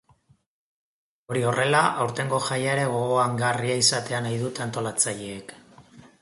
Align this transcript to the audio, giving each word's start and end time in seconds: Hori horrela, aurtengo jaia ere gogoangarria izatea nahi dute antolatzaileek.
Hori 1.33 1.43
horrela, 1.49 1.81
aurtengo 2.05 2.39
jaia 2.45 2.71
ere 2.77 2.87
gogoangarria 2.95 3.77
izatea 3.83 4.23
nahi 4.29 4.41
dute 4.47 4.65
antolatzaileek. 4.67 5.55